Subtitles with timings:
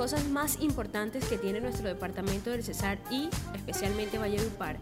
[0.00, 4.78] cosas más importantes que tiene nuestro departamento del Cesar y especialmente Valledupar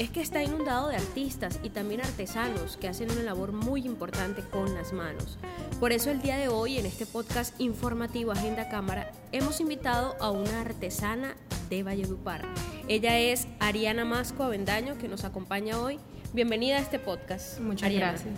[0.00, 4.42] es que está inundado de artistas y también artesanos que hacen una labor muy importante
[4.42, 5.38] con las manos.
[5.78, 10.32] Por eso el día de hoy en este podcast informativo Agenda Cámara hemos invitado a
[10.32, 11.36] una artesana
[11.68, 12.44] de Valledupar.
[12.88, 16.00] Ella es Ariana Masco Avendaño que nos acompaña hoy.
[16.32, 17.60] Bienvenida a este podcast.
[17.60, 18.34] Muchas gracias.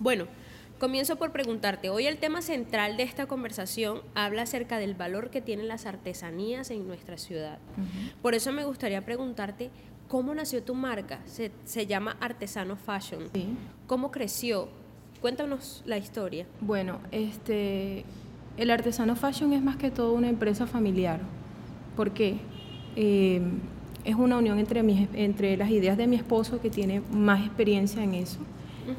[0.00, 0.26] Bueno,
[0.78, 5.40] Comienzo por preguntarte, hoy el tema central de esta conversación habla acerca del valor que
[5.40, 7.58] tienen las artesanías en nuestra ciudad.
[8.22, 9.70] Por eso me gustaría preguntarte,
[10.06, 11.18] ¿cómo nació tu marca?
[11.26, 13.24] Se, llama Artesano Fashion.
[13.88, 14.68] ¿Cómo creció?
[15.20, 16.46] Cuéntanos la historia.
[16.60, 18.04] Bueno, este,
[18.56, 21.18] el Artesano Fashion es más que todo una empresa familiar.
[21.96, 22.36] ¿Por qué?
[22.94, 23.42] Eh,
[24.04, 24.78] es una unión entre,
[25.14, 28.38] entre las ideas de mi esposo que tiene más experiencia en eso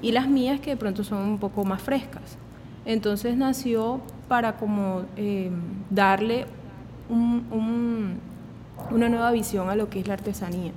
[0.01, 2.37] y las mías que de pronto son un poco más frescas.
[2.85, 5.51] Entonces nació para como em,
[5.89, 6.45] darle
[7.09, 10.71] una nueva visión a lo que es la artesanía.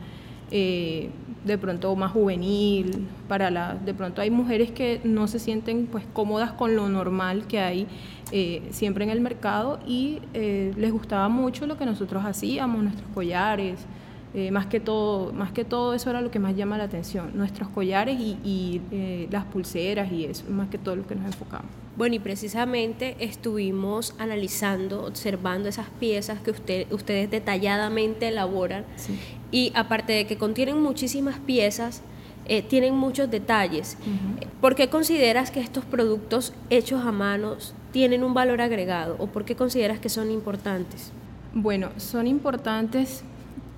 [0.51, 1.11] Eh,
[1.45, 6.05] de pronto más juvenil, para la, de pronto hay mujeres que no se sienten pues
[6.12, 7.86] cómodas con lo normal que hay
[8.31, 13.08] eh, siempre en el mercado y eh, les gustaba mucho lo que nosotros hacíamos, nuestros
[13.12, 13.86] collares,
[14.34, 17.33] eh, más, que todo, más que todo eso era lo que más llama la atención,
[17.34, 21.70] nuestros collares y, eh, las pulseras y eso, más que todo lo que nos enfocamos.
[21.98, 28.86] Bueno, y precisamente estuvimos analizando, observando esas piezas que usted, ustedes detalladamente elaboran
[29.50, 32.00] y aparte de que contienen muchísimas piezas,
[32.46, 33.98] eh, tienen muchos detalles.
[34.62, 39.44] ¿Por qué consideras que estos productos hechos a manos tienen un valor agregado o por
[39.44, 41.12] qué consideras que son importantes?
[41.52, 43.22] Bueno, son importantes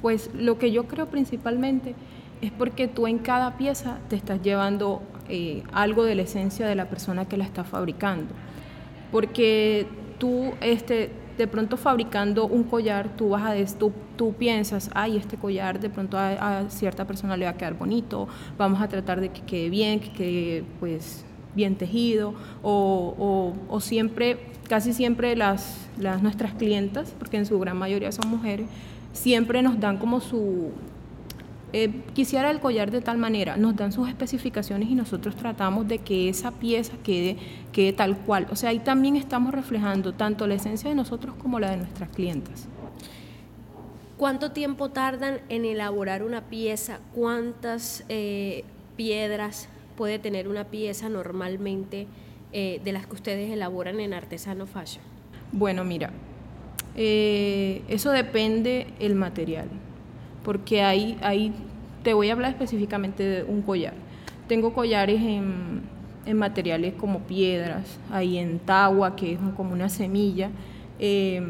[0.04, 1.94] pues lo que yo creo principalmente
[2.42, 6.74] es porque tú en cada pieza te estás llevando eh, algo de la esencia de
[6.74, 8.34] la persona que la está fabricando.
[9.10, 9.86] Porque
[10.18, 15.38] tú, este, de pronto fabricando un collar, tú vas a tú, tú piensas, ay, este
[15.38, 19.30] collar de pronto a, cierta persona le va a quedar bonito, vamos a tratar de
[19.30, 21.24] que quede bien, que quede pues
[21.54, 27.58] bien tejido, o, o, o siempre, casi siempre las, las nuestras clientas, porque en su
[27.58, 28.66] gran mayoría son mujeres,
[29.14, 30.72] siempre nos dan como su...
[31.72, 35.98] Eh, quisiera el collar de tal manera, nos dan sus especificaciones y nosotros tratamos de
[35.98, 37.36] que esa pieza quede,
[37.72, 38.46] quede tal cual.
[38.50, 42.10] O sea, ahí también estamos reflejando tanto la esencia de nosotros como la de nuestras
[42.10, 42.68] clientes.
[44.16, 47.00] ¿Cuánto tiempo tardan en elaborar una pieza?
[47.12, 48.62] ¿Cuántas eh,
[48.96, 52.06] piedras puede tener una pieza normalmente
[52.52, 55.02] eh, de las que ustedes elaboran en Artesano Fashion?
[55.50, 56.12] Bueno, mira,
[56.96, 59.68] eh, eso depende el material,
[60.44, 61.52] porque ahí, ahí
[62.02, 63.94] te voy a hablar específicamente de un collar.
[64.46, 65.82] Tengo collares en,
[66.26, 70.50] en materiales como piedras, ahí en tagua, que es como una semilla.
[70.98, 71.42] Eh,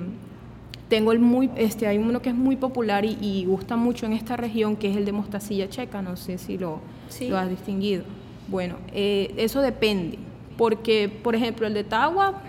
[0.89, 4.37] tengo el muy, este, hay uno que es muy popular y, gusta mucho en esta
[4.37, 6.81] región, que es el de mostacilla checa, no sé si lo,
[7.29, 8.05] lo has distinguido.
[8.49, 10.19] Bueno, eh, eso depende,
[10.57, 12.43] porque por ejemplo el de tagua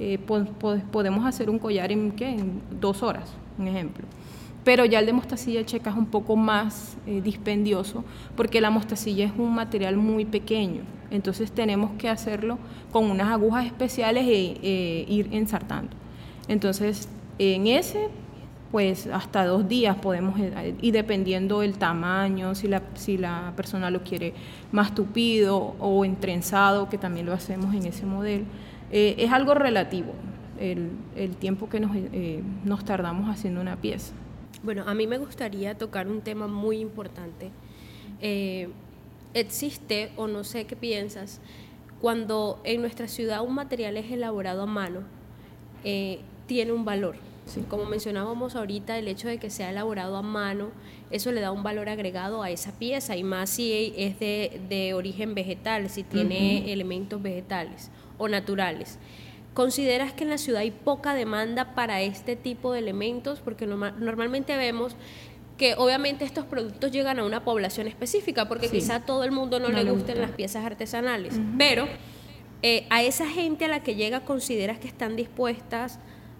[0.00, 0.18] eh,
[0.90, 2.30] podemos hacer un collar en, ¿qué?
[2.30, 4.06] en dos horas, un ejemplo.
[4.64, 9.26] Pero ya el de mostacilla checa es un poco más eh, dispendioso porque la mostacilla
[9.26, 10.82] es un material muy pequeño.
[11.10, 12.58] Entonces tenemos que hacerlo
[12.90, 15.90] con unas agujas especiales e eh, ir ensartando.
[16.48, 17.08] Entonces
[17.38, 18.08] en ese,
[18.70, 20.38] pues hasta dos días podemos,
[20.80, 24.34] y dependiendo del tamaño, si la, si la persona lo quiere
[24.72, 28.44] más tupido o entrenzado, que también lo hacemos en ese modelo.
[28.92, 30.12] Eh, es algo relativo
[30.58, 34.12] el, tiempo que eh, nos, tardamos haciendo una pieza.
[34.62, 37.50] Bueno, a mí me gustaría tocar un tema muy importante.
[38.20, 38.68] Eh,
[39.32, 41.40] existe, o no sé qué piensas,
[42.00, 45.00] cuando en nuestra ciudad un material es elaborado a mano,
[46.46, 47.16] tiene un valor.
[47.68, 50.70] Como mencionábamos ahorita, el hecho de que sea elaborado a mano,
[51.10, 55.34] eso le da un valor agregado a esa pieza, y más si es de, origen
[55.34, 57.90] vegetal, si tiene elementos vegetales
[58.20, 58.98] o naturales.
[59.54, 63.40] ¿Consideras que en la ciudad hay poca demanda para este tipo de elementos?
[63.40, 64.94] Porque normalmente vemos
[65.58, 69.58] que obviamente estos productos llegan a una población específica, porque quizá a todo el mundo
[69.58, 71.86] no, le gusten las piezas artesanales, pero
[72.62, 75.98] eh, a esa gente a la que llega, ¿consideras que están dispuestas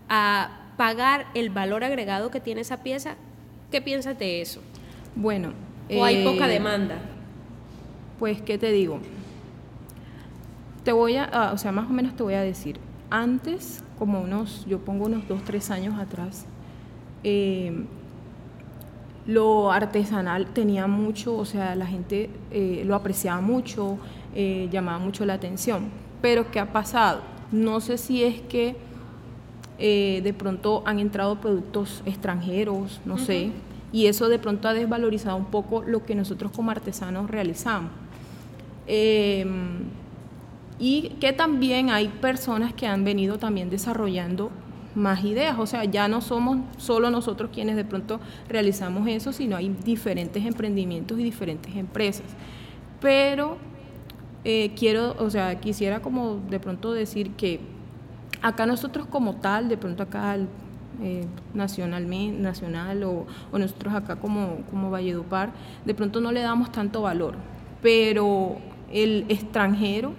[0.09, 3.17] a pagar el valor agregado que tiene esa pieza?
[3.71, 4.62] ¿Qué piensas de eso?
[5.15, 5.53] Bueno.
[5.94, 6.97] ¿O hay poca eh, demanda?
[8.19, 9.00] Pues, ¿qué te digo?
[10.85, 12.79] Te voy a, ah, o sea, más o menos te voy a decir,
[13.11, 16.47] antes, como unos, yo pongo unos dos, tres años atrás,
[17.23, 17.85] eh,
[19.27, 23.99] lo artesanal tenía mucho, o sea, la gente eh, lo apreciaba mucho,
[24.35, 25.88] eh, llamaba mucho la atención.
[26.23, 27.21] Pero ¿qué ha pasado?
[27.53, 28.76] No sé si es que
[29.79, 33.50] eh, de pronto han entrado productos extranjeros, no sé,
[33.93, 37.91] y eso de pronto ha desvalorizado un poco lo que nosotros como artesanos realizamos.
[40.81, 44.50] Y que también hay personas que han venido también desarrollando
[44.94, 48.19] más ideas, o sea, ya no somos solo nosotros quienes de pronto
[48.49, 52.27] realizamos eso, sino hay diferentes emprendimientos y diferentes empresas.
[53.00, 53.59] Pero
[54.44, 57.61] eh, quiero, o sea, quisiera como de pronto decir que
[58.43, 60.38] acá nosotros como tal, de pronto acá
[61.03, 65.53] eh, nacionalmente, nacional o, o, nosotros acá como, como Valledupar,
[65.85, 67.37] de pronto no le damos tanto valor,
[67.81, 68.56] pero
[68.93, 70.15] el extranjero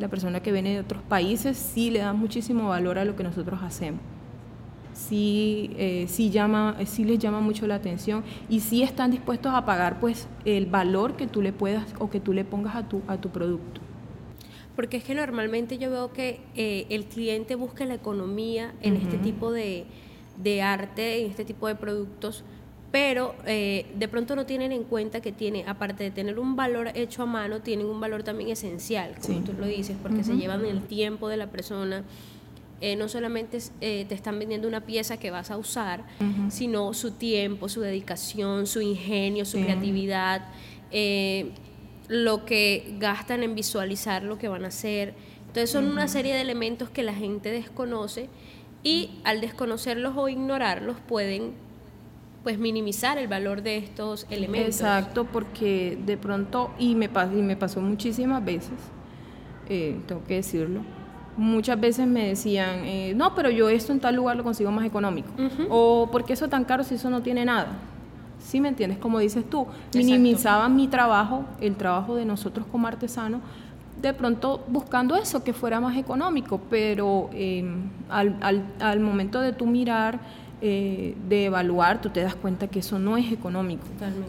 [0.00, 3.22] la persona que viene de otros países sí le da muchísimo valor a lo que
[3.22, 4.00] nosotros hacemos.
[4.92, 9.64] Sí, eh, sí, llama, sí les llama mucho la atención y sí están dispuestos a
[9.64, 13.02] pagar pues el valor que tú le puedas o que tú le pongas a tu,
[13.06, 13.80] a tu producto.
[14.76, 19.18] Porque es que normalmente yo veo que eh, el cliente busca la economía en este
[19.18, 19.86] tipo de,
[20.42, 22.44] de arte, en este tipo de productos,
[22.90, 26.90] pero eh, de pronto no tienen en cuenta que tiene, aparte de tener un valor
[26.94, 30.64] hecho a mano, tienen un valor también esencial, como tú lo dices, porque se llevan
[30.64, 32.04] el tiempo de la persona.
[32.80, 36.04] Eh, no solamente eh, te están vendiendo una pieza que vas a usar,
[36.48, 40.48] sino su tiempo, su dedicación, su ingenio, su creatividad,
[42.08, 45.14] lo que gastan en visualizar lo que van a hacer.
[45.46, 48.28] Entonces son una serie de elementos que la gente desconoce
[48.82, 51.52] y al desconocerlos o ignorarlos pueden
[52.42, 54.80] pues minimizar el valor de estos elementos.
[54.80, 58.72] Exacto, porque de pronto, y me, pasó, y me pasó muchísimas veces,
[59.68, 60.80] eh, tengo que decirlo,
[61.36, 64.86] muchas veces me decían, eh, no, pero yo esto en tal lugar lo consigo más
[64.86, 65.28] económico,
[65.68, 67.78] o porque eso tan caro si eso no tiene nada.
[68.38, 68.98] ¿Sí me entiendes?
[68.98, 73.42] Como dices tú, minimizaban mi trabajo, el trabajo de nosotros como artesanos,
[74.00, 77.70] de pronto buscando eso, que fuera más económico, pero eh,
[78.08, 80.20] al, al, al momento de tú mirar
[80.62, 83.84] eh, de evaluar, tú te das cuenta que eso no es económico.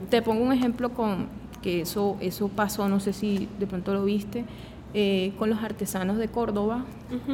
[0.09, 1.27] Te pongo un ejemplo con
[1.61, 4.45] que eso, eso pasó, no sé si de pronto lo viste,
[4.93, 6.83] eh, con los artesanos de Córdoba,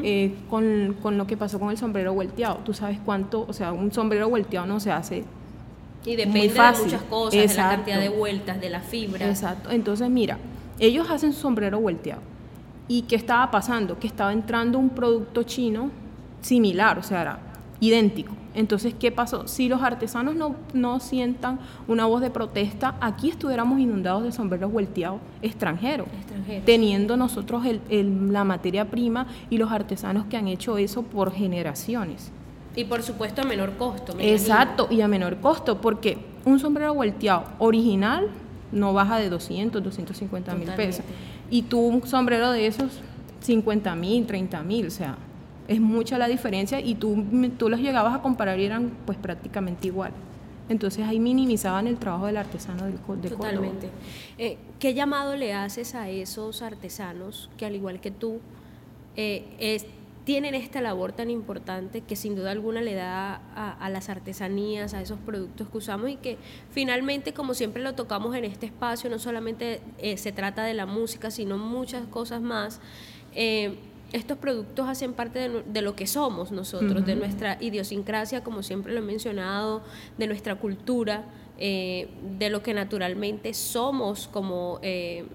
[0.04, 2.58] eh, con, con, lo que pasó con el sombrero volteado.
[2.58, 5.24] Tú sabes cuánto, o sea, un sombrero volteado no se hace.
[6.06, 9.28] Y depende de muchas cosas, de la cantidad de vueltas, de la fibra.
[9.28, 9.72] Exacto.
[9.72, 10.38] Entonces, mira,
[10.80, 12.22] ellos hacen su sombrero volteado.
[12.88, 14.00] ¿Y qué estaba pasando?
[14.00, 15.92] Que estaba entrando un producto chino
[16.42, 17.40] similar, o sea, era
[17.80, 18.37] idéntico.
[18.57, 19.48] Entonces, ¿qué pasó?
[19.48, 24.71] Si los artesanos no, no sientan una voz de protesta, aquí estuviéramos inundados de sombreros
[24.71, 26.07] volteados extranjeros,
[26.65, 32.31] teniendo nosotros el, la materia prima y los artesanos que han hecho eso por generaciones.
[32.75, 34.15] Y por supuesto a menor costo.
[34.18, 38.27] Exacto, y a menor costo, porque un sombrero volteado original
[38.71, 41.06] no baja de 200, 250 mil pesos.
[41.51, 43.01] Y tú un sombrero de esos,
[43.42, 45.15] 50 mil, 30 mil, o sea,
[45.68, 47.24] es mucha la diferencia y tú,
[47.58, 50.12] tú los llegabas a comparar y eran pues prácticamente igual.
[50.69, 53.90] Entonces ahí minimizaban el trabajo del artesano del, de Totalmente.
[54.38, 58.40] Eh, ¿Qué llamado le haces a esos artesanos que al igual que tú
[59.16, 59.80] eh,
[60.25, 63.40] tienen esta labor tan importante que sin duda alguna le da
[63.80, 66.38] a, las artesanías, a esos productos que usamos y que
[66.70, 70.86] finalmente, como siempre lo tocamos en este espacio, no solamente eh, se trata de la
[70.86, 72.81] música, sino muchas cosas más
[74.14, 79.00] estos productos hacen parte de, lo que somos nosotros, de nuestra idiosincrasia, como siempre lo
[79.00, 79.82] he mencionado,
[80.18, 81.26] de nuestra cultura,
[81.58, 85.26] eh, de lo que naturalmente somos como eh,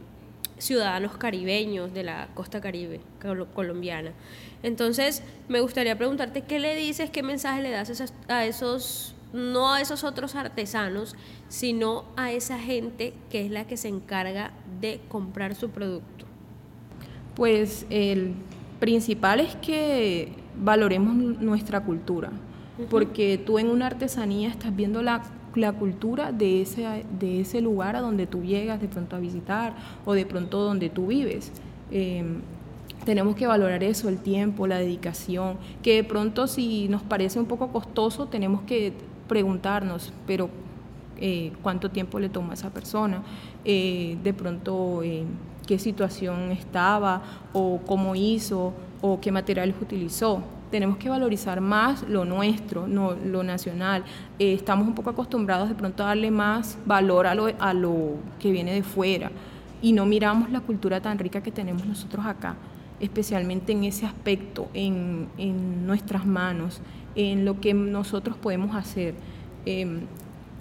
[0.57, 3.00] ciudadanos caribeños de la costa caribe
[3.55, 4.12] colombiana.
[4.62, 9.81] Entonces, me gustaría preguntarte qué le dices, qué mensaje le das a esos, no a
[9.81, 11.17] esos otros artesanos,
[11.49, 16.26] sino a esa gente que es la que se encarga de comprar su producto.
[17.35, 18.35] Pues el
[18.82, 22.32] principal es que valoremos nuestra cultura,
[22.90, 25.22] porque tú en una artesanía estás viendo la,
[25.78, 30.14] cultura de ese, de ese lugar a donde tú llegas de pronto a visitar o
[30.14, 31.52] de pronto donde tú vives.
[31.92, 32.40] Em,
[33.04, 37.46] tenemos que valorar eso, el tiempo, la dedicación, que de pronto si nos parece un
[37.46, 38.94] poco costoso, tenemos que
[39.28, 40.50] preguntarnos, pero
[41.18, 43.22] eh, cuánto tiempo le toma a esa persona,
[43.64, 45.24] eh, de pronto eh,
[45.73, 47.23] qué situación estaba
[47.55, 50.43] o cómo hizo o qué materiales utilizó.
[50.71, 54.05] Tenemos que valorizar más lo nuestro, no lo nacional.
[54.38, 58.50] estamos un poco acostumbrados de pronto a darle más valor a lo, a lo que
[58.50, 59.31] viene de fuera
[59.81, 62.55] y no miramos la cultura tan rica que tenemos nosotros acá,
[63.00, 66.83] especialmente en ese aspecto, en, en nuestras manos,
[67.14, 69.14] en lo que nosotros podemos hacer.
[69.64, 70.00] Em,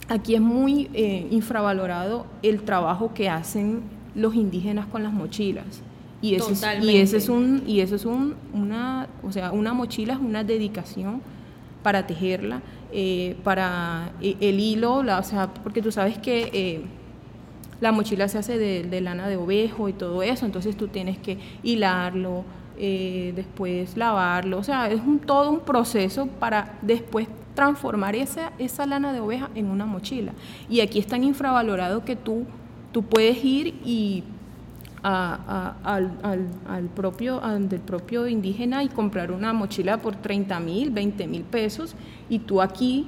[0.07, 3.81] aquí es muy eh, infravalorado el trabajo que hacen
[4.15, 5.81] los indígenas con las mochilas.
[6.21, 9.73] Y eso, es, y ese es un, y eso es un, una, o sea, una
[9.73, 11.21] mochila es una dedicación
[11.81, 16.81] para tejerla, eh, para eh, el hilo, la, o sea, porque tú sabes que eh,
[17.79, 21.39] la mochila se hace de, lana de ovejo y todo eso, entonces tú tienes que
[21.63, 22.43] hilarlo,
[22.77, 29.13] después lavarlo, o sea, es un, todo un proceso para después transformar esa, esa lana
[29.13, 30.33] de oveja en una mochila.
[30.69, 32.45] Y aquí es tan infravalorado que tú,
[32.91, 34.23] tú puedes ir y
[35.03, 35.75] al,
[36.67, 41.95] al, propio, del propio indígena y comprar una mochila por 30 mil, 20 mil pesos
[42.29, 43.07] y tú aquí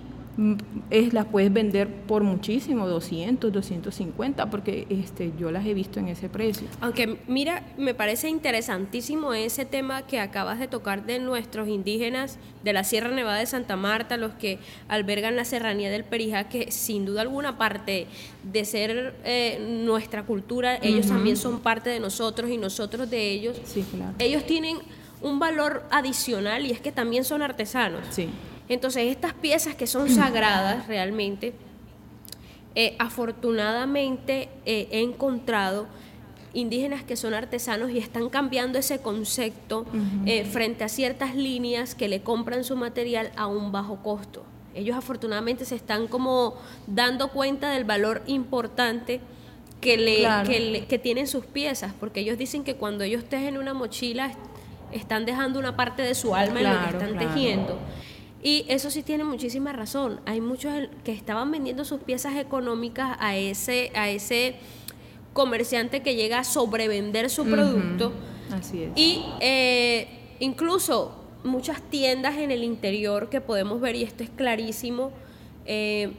[0.90, 6.08] es, las puedes vender por muchísimo, 200, 250, porque este, yo las he visto en
[6.08, 6.68] ese precio.
[6.82, 12.74] Aunque mira, me parece interesantísimo ese tema que acabas de tocar de nuestros indígenas de
[12.74, 17.06] la Sierra Nevada de Santa Marta, los que albergan la serranía del Perijá, que sin
[17.06, 18.08] duda alguna parte
[18.44, 23.62] de ser eh, nuestra cultura, ellos también son parte de nosotros y nosotros de ellos.
[23.66, 24.14] Sí, claro.
[24.18, 24.78] Ellos tienen
[25.22, 28.02] un valor adicional y es que también son artesanos.
[28.10, 28.30] Sí.
[28.74, 31.54] Entonces, estas piezas que son sagradas realmente,
[32.76, 35.88] eh, afortunadamente eh, he encontrado
[36.54, 39.86] indígenas que son artesanos y están cambiando ese concepto
[40.26, 44.44] eh, frente a ciertas líneas que le compran su material a un bajo costo.
[44.76, 46.56] Ellos afortunadamente se están como
[46.88, 49.20] dando cuenta del valor importante
[49.82, 54.32] que, le, que, tienen sus piezas, porque ellos dicen que cuando ellos tejen una mochila
[54.92, 57.80] están dejando una parte de su alma en lo que están tejiendo.
[58.44, 60.20] Y eso sí tiene muchísima razón.
[60.26, 60.74] Hay muchos
[61.06, 64.56] que estaban vendiendo sus piezas económicas a ese, a ese
[65.32, 68.12] comerciante que llega a sobrevender su producto.
[68.52, 68.92] Así es.
[68.96, 75.12] Y eh, incluso muchas tiendas en el interior que podemos ver, y esto es clarísimo,
[75.66, 76.12] eh,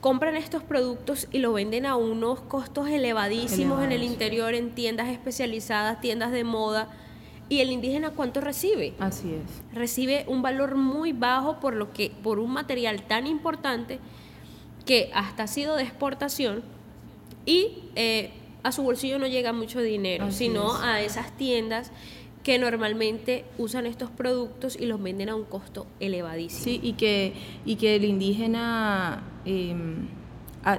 [0.00, 5.08] compran estos productos y lo venden a unos costos elevadísimos en el interior, en tiendas
[5.08, 6.88] especializadas, tiendas de moda
[7.50, 8.94] ¿Y el indígena cuánto recibe?
[9.00, 9.76] Así es.
[9.76, 13.98] Recibe un valor muy bajo por lo que por un material tan importante
[14.86, 16.62] que hasta ha sido de exportación
[17.44, 18.30] y eh,
[18.62, 21.90] a su bolsillo no llega mucho dinero, sino a esas tiendas
[22.44, 26.64] que normalmente usan estos productos y los venden a un costo elevadísimo.
[26.64, 30.06] Sí, y que, y que el indígena em,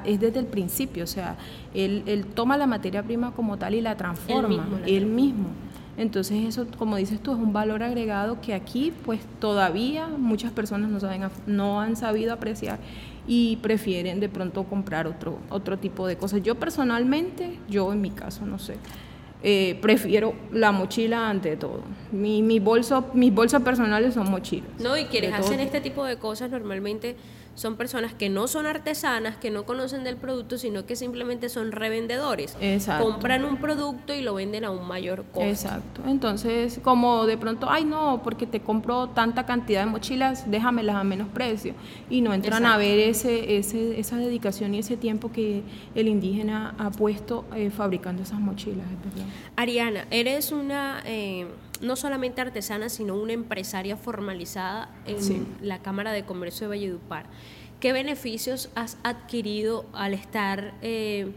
[0.06, 1.38] es desde el principio, o sea,
[1.74, 5.50] él, él, toma la materia prima como tal y la transforma, él mismo.
[5.98, 10.90] Entonces eso, como dices tú, es un valor agregado que aquí pues todavía muchas personas
[10.90, 12.80] no, saben, no han sabido apreciar
[13.28, 16.42] y prefieren de pronto comprar otro, otro tipo de cosas.
[16.44, 18.78] Yo personalmente, yo en mi caso, no sé,
[19.44, 21.82] eh, prefiero la mochila ante todo.
[22.12, 24.70] Mi, mi bolso, mis bolsas personales son mochilas.
[24.80, 27.16] No, y quienes hacen este tipo de cosas normalmente
[27.56, 31.72] son personas que no son artesanas, que no conocen del producto, sino que simplemente son
[31.72, 32.56] revendedores.
[32.62, 33.04] Exacto.
[33.04, 35.42] Compran un producto y lo venden a un mayor costo.
[35.42, 36.02] Exacto.
[36.08, 41.04] Entonces, como de pronto, ay no, porque te compro tanta cantidad de mochilas, déjamelas a
[41.04, 41.74] menos precio.
[42.10, 45.64] Y no entran a ver ese, ese, esa dedicación y ese tiempo que
[45.96, 48.86] el indígena ha puesto eh, fabricando esas mochilas.
[49.56, 51.04] Ariana, eres una...
[51.06, 51.48] Eh,
[51.82, 57.26] no solamente artesana, sino una empresaria formalizada en la Cámara de Comercio de Valledupar.
[57.80, 61.32] ¿Qué beneficios has adquirido al estar eh,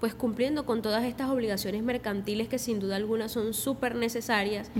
[0.00, 4.70] pues cumpliendo con todas estas obligaciones mercantiles que sin duda alguna son súper necesarias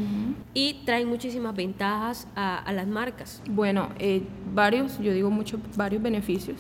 [0.53, 3.43] y traen muchísimas ventajas a, las marcas?
[3.49, 4.23] Bueno, eh,
[4.53, 6.59] varios, yo digo muchos, varios beneficios,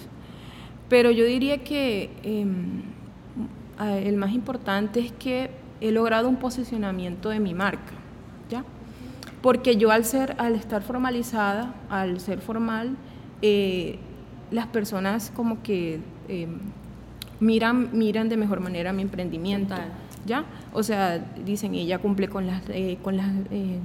[0.89, 2.83] pero yo diría que em,
[3.81, 8.02] el más importante es que he logrado un posicionamiento de mi marca.
[9.43, 12.97] Porque yo al ser, al estar formalizada, al ser formal,
[13.43, 13.99] eh,
[14.53, 16.47] las personas como que eh,
[17.41, 19.75] miran, miran de mejor manera mi emprendimiento.
[20.25, 20.45] ¿Ya?
[20.73, 23.27] O sea, dicen, ella cumple con las, eh, con, las,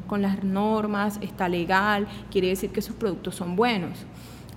[0.06, 4.06] con las normas, está legal, quiere decir que sus productos son buenos.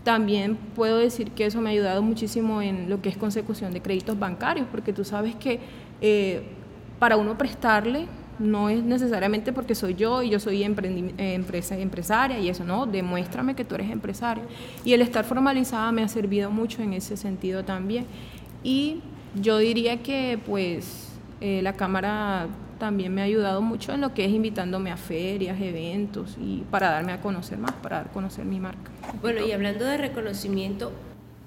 [0.05, 3.81] También puedo decir que eso me ha ayudado muchísimo en lo que es consecución de
[3.81, 5.61] créditos bancarios, porque tú sabes que
[6.99, 8.07] para uno prestarle
[8.41, 13.55] no es necesariamente porque soy yo y yo soy empresa, empresaria y eso, no, demuéstrame
[13.55, 14.43] que tú eres empresaria.
[14.85, 18.07] Y el estar formalizada me ha servido mucho en ese sentido también.
[18.65, 19.03] Y
[19.41, 24.25] yo diría que pues eh, la Cámara también me ha ayudado mucho en lo que
[24.25, 28.47] es invitándome a ferias, eventos y para darme a conocer más, para dar a conocer
[28.47, 28.91] mi marca.
[29.21, 30.91] Bueno, y hablando de reconocimiento,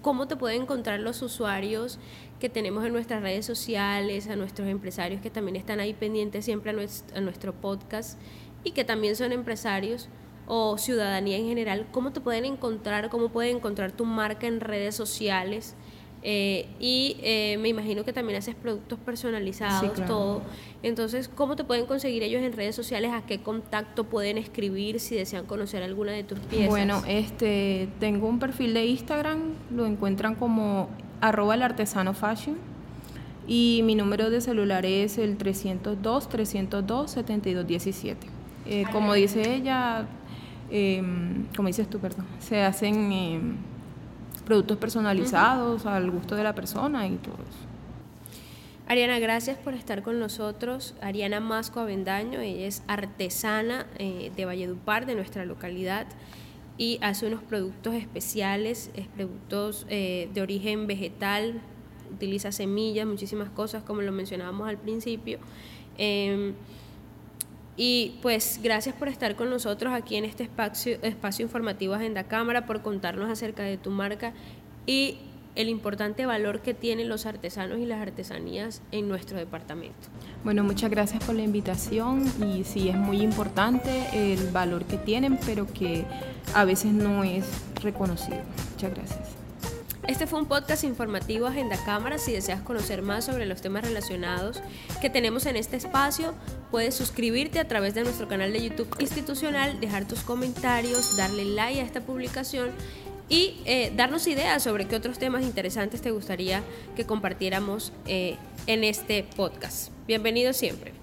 [0.03, 1.98] ¿cómo te pueden encontrar los usuarios
[2.39, 6.72] que tenemos en nuestras redes sociales, a nuestros empresarios que también están ahí pendientes siempre
[6.72, 8.19] a nuestro, podcast
[8.65, 10.10] y que también son empresarios
[10.45, 13.10] o ciudadanía en general, ¿cómo te pueden encontrar?
[13.10, 15.74] ¿Cómo pueden encontrar tu marca en redes sociales?
[16.25, 20.42] Eh, y eh, me imagino que también haces productos personalizados, todo.
[20.82, 23.12] Entonces, ¿cómo te pueden conseguir ellos en redes sociales?
[23.12, 26.70] ¿A qué contacto pueden escribir si desean conocer alguna de tus piezas?
[26.70, 29.39] Bueno, este, tengo un perfil de Instagram,
[29.75, 30.88] lo encuentran como
[31.20, 32.56] arroba el artesano fashion.
[33.46, 38.15] Y mi número de celular es el 302-302-7217.
[38.65, 40.08] Eh, como dice ella,
[40.72, 43.58] em, como dices tú, perdón, se hacen em,
[44.46, 47.74] productos personalizados al gusto de la persona y todo eso.
[48.86, 50.94] Ariana, gracias por estar con nosotros.
[51.02, 56.06] Ariana Masco Avendaño, ella es artesana eh, de Valledupar, de nuestra localidad,
[56.78, 61.62] y hace unos productos especiales, productos eh, de origen vegetal,
[62.14, 65.40] utiliza semillas, muchísimas cosas, como lo mencionábamos al principio.
[65.98, 66.54] Em,
[67.75, 72.65] y pues gracias por estar con nosotros aquí en este espacio, espacio informativo Agenda Cámara,
[72.65, 74.34] por contarnos acerca de tu marca
[74.86, 75.18] y
[75.56, 80.10] el importante valor que tienen los artesanos y las artesanías en nuestro departamento.
[80.44, 85.38] Bueno, muchas gracias por la invitación y sí es muy importante el valor que tienen,
[85.46, 86.06] pero que
[86.53, 87.46] a veces no es
[87.82, 88.42] reconocido.
[88.72, 89.43] Muchas gracias.
[90.07, 92.17] Este fue un podcast informativo Agenda Cámara.
[92.17, 94.62] Si deseas conocer más sobre los temas relacionados
[95.01, 96.33] que tenemos en este espacio,
[96.72, 101.79] puedes suscribirte a través de nuestro canal de YouTube institucional, dejar tus comentarios, darle like
[101.79, 102.72] a esta publicación
[103.29, 106.62] y eh, darnos ideas sobre qué otros temas interesantes te gustaría
[106.98, 108.36] que compartiéramos eh,
[108.67, 109.89] en este podcast.
[110.05, 111.02] Bienvenido siempre.